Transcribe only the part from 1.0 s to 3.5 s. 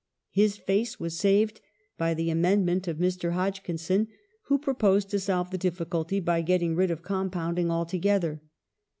saved by the amendment of Mr.